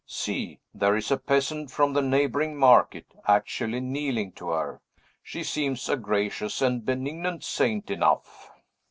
See; 0.07 0.59
there 0.73 0.95
is 0.95 1.11
a 1.11 1.17
peasant 1.17 1.69
from 1.69 1.93
the 1.93 2.01
neighboring 2.01 2.57
market, 2.57 3.13
actually 3.27 3.81
kneeling 3.81 4.31
to 4.31 4.47
her! 4.49 4.81
She 5.21 5.43
seems 5.43 5.87
a 5.87 5.95
gracious 5.95 6.59
and 6.59 6.83
benignant 6.83 7.43
saint 7.43 7.91
enough." 7.91 8.49